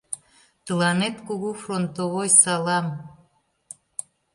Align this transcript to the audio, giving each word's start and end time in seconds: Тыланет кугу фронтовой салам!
Тыланет 0.65 1.15
кугу 1.27 1.49
фронтовой 1.61 2.29
салам! 2.41 2.87